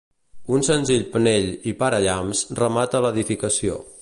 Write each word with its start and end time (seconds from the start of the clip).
Un 0.55 0.63
senzill 0.67 1.03
penell 1.11 1.51
i 1.73 1.75
parallamps 1.85 2.45
remata 2.65 3.07
l'edificació. 3.09 3.83